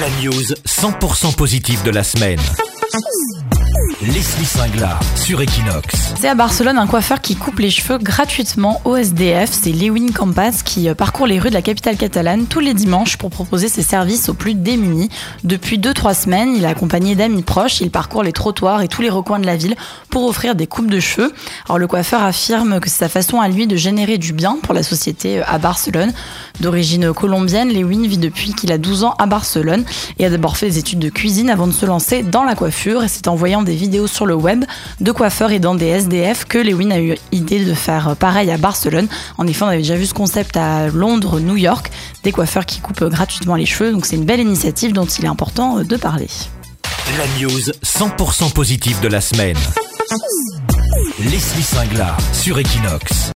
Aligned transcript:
La 0.00 0.08
news 0.20 0.54
100% 0.64 1.36
positive 1.36 1.82
de 1.84 1.90
la 1.90 2.02
semaine. 2.02 2.40
Leslie 4.00 4.44
Singla 4.44 4.98
sur 5.16 5.40
Equinox. 5.40 6.14
C'est 6.18 6.28
à 6.28 6.34
Barcelone 6.34 6.78
un 6.78 6.86
coiffeur 6.86 7.20
qui 7.20 7.36
coupe 7.36 7.58
les 7.58 7.70
cheveux 7.70 7.98
gratuitement 7.98 8.80
au 8.84 8.96
SDF. 8.96 9.50
C'est 9.52 9.72
Lewin 9.72 10.12
Campas 10.12 10.62
qui 10.64 10.88
euh, 10.88 10.94
parcourt 10.94 11.26
les 11.26 11.38
rues 11.38 11.48
de 11.48 11.54
la 11.54 11.62
capitale 11.62 11.96
catalane 11.96 12.46
tous 12.46 12.60
les 12.60 12.74
dimanches 12.74 13.16
pour 13.16 13.30
proposer 13.30 13.68
ses 13.68 13.82
services 13.82 14.28
aux 14.28 14.34
plus 14.34 14.54
démunis. 14.54 15.08
Depuis 15.42 15.78
2-3 15.78 16.14
semaines, 16.14 16.54
il 16.56 16.64
est 16.64 16.68
accompagné 16.68 17.14
d'amis 17.14 17.42
proches. 17.42 17.80
Il 17.80 17.90
parcourt 17.90 18.22
les 18.22 18.32
trottoirs 18.32 18.82
et 18.82 18.88
tous 18.88 19.02
les 19.02 19.10
recoins 19.10 19.38
de 19.38 19.46
la 19.46 19.56
ville 19.56 19.74
pour 20.10 20.24
offrir 20.24 20.54
des 20.54 20.66
coupes 20.66 20.90
de 20.90 21.00
cheveux. 21.00 21.32
Alors 21.66 21.78
le 21.78 21.86
coiffeur 21.86 22.22
affirme 22.22 22.80
que 22.80 22.88
c'est 22.88 22.98
sa 22.98 23.08
façon 23.08 23.40
à 23.40 23.48
lui 23.48 23.66
de 23.66 23.76
générer 23.76 24.18
du 24.18 24.32
bien 24.32 24.58
pour 24.62 24.74
la 24.74 24.82
société 24.82 25.40
euh, 25.40 25.44
à 25.46 25.58
Barcelone. 25.58 26.12
D'origine 26.60 27.12
colombienne, 27.12 27.72
Lewin 27.72 28.06
vit 28.06 28.18
depuis 28.18 28.54
qu'il 28.54 28.70
a 28.70 28.78
12 28.78 29.04
ans 29.04 29.14
à 29.18 29.26
Barcelone 29.26 29.84
et 30.18 30.26
a 30.26 30.30
d'abord 30.30 30.56
fait 30.56 30.66
des 30.66 30.78
études 30.78 31.00
de 31.00 31.08
cuisine 31.08 31.50
avant 31.50 31.66
de 31.66 31.72
se 31.72 31.84
lancer 31.84 32.22
dans 32.22 32.44
la 32.44 32.54
coiffure. 32.54 33.02
Et 33.02 33.08
en 33.26 33.34
voyant 33.34 33.62
vidéos 33.74 34.06
sur 34.06 34.26
le 34.26 34.34
web 34.34 34.64
de 35.00 35.12
coiffeurs 35.12 35.52
et 35.52 35.58
dans 35.58 35.74
des 35.74 35.86
SDF 35.86 36.44
que 36.44 36.58
Lewin 36.58 36.90
a 36.90 37.00
eu 37.00 37.16
idée 37.32 37.64
de 37.64 37.74
faire 37.74 38.16
pareil 38.16 38.50
à 38.50 38.56
Barcelone. 38.56 39.08
En 39.38 39.46
effet, 39.46 39.64
on 39.64 39.68
avait 39.68 39.78
déjà 39.78 39.96
vu 39.96 40.06
ce 40.06 40.14
concept 40.14 40.56
à 40.56 40.88
Londres, 40.88 41.40
New 41.40 41.56
York, 41.56 41.90
des 42.22 42.32
coiffeurs 42.32 42.66
qui 42.66 42.80
coupent 42.80 43.04
gratuitement 43.04 43.56
les 43.56 43.66
cheveux. 43.66 43.92
Donc 43.92 44.06
c'est 44.06 44.16
une 44.16 44.24
belle 44.24 44.40
initiative 44.40 44.92
dont 44.92 45.06
il 45.06 45.24
est 45.24 45.28
important 45.28 45.82
de 45.82 45.96
parler. 45.96 46.28
La 47.18 47.26
news 47.40 47.60
100% 47.84 48.52
positive 48.52 49.00
de 49.00 49.08
la 49.08 49.20
semaine. 49.20 49.56
Leslie 51.18 51.62
Singla 51.62 52.16
sur 52.32 52.58
Equinox. 52.58 53.32